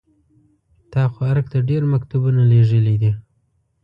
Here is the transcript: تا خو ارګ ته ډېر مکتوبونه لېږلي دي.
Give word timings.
تا 0.91 1.01
خو 1.11 1.19
ارګ 1.31 1.45
ته 1.51 1.59
ډېر 1.69 1.81
مکتوبونه 1.93 2.41
لېږلي 2.51 2.95
دي. 3.01 3.11